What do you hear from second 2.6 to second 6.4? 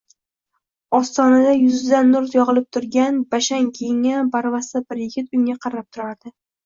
turgan, bashang kiyingan barvasta bir yigit unga qarab turardi